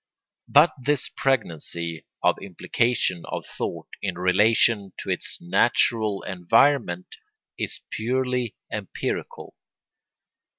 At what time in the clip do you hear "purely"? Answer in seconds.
7.91-8.55